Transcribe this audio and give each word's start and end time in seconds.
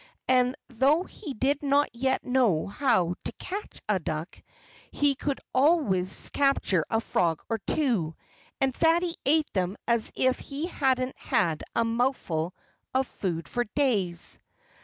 And 0.27 0.55
though 0.67 1.03
he 1.03 1.35
did 1.35 1.61
not 1.61 1.87
yet 1.93 2.23
know 2.23 2.65
how 2.65 3.13
to 3.23 3.31
catch 3.33 3.79
a 3.87 3.99
duck, 3.99 4.41
he 4.89 5.13
could 5.13 5.39
always 5.53 6.29
capture 6.29 6.83
a 6.89 6.99
frog 6.99 7.43
or 7.49 7.59
two; 7.59 8.15
and 8.59 8.75
Fatty 8.75 9.13
ate 9.27 9.53
them 9.53 9.77
as 9.87 10.11
if 10.15 10.39
he 10.39 10.65
hadn't 10.65 11.15
had 11.19 11.63
a 11.75 11.85
mouthful 11.85 12.55
of 12.95 13.05
food 13.05 13.47
for 13.47 13.63
days. 13.75 14.39